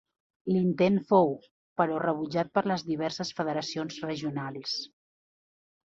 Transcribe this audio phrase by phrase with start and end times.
[0.53, 1.27] L'intent fou,
[1.81, 4.77] però rebutjat per les diverses federacions regionals.